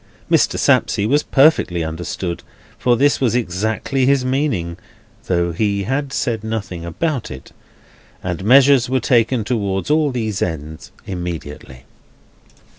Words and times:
Mr. 0.31 0.57
Sapsea 0.57 1.07
was 1.07 1.21
perfectly 1.21 1.83
understood, 1.83 2.41
for 2.79 2.97
this 2.97 3.21
was 3.21 3.35
exactly 3.35 4.07
his 4.07 4.25
meaning 4.25 4.77
(though 5.27 5.51
he 5.51 5.83
had 5.83 6.11
said 6.11 6.43
nothing 6.43 6.83
about 6.83 7.29
it); 7.29 7.51
and 8.23 8.43
measures 8.43 8.89
were 8.89 8.99
taken 8.99 9.43
towards 9.43 9.91
all 9.91 10.09
these 10.09 10.41
ends 10.41 10.91
immediately. 11.05 11.85